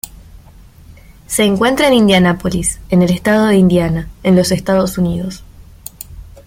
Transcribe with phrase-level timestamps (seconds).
[1.27, 5.43] Se encuentra en Indianápolis, en el estado de Indiana, en los Estados Unidos.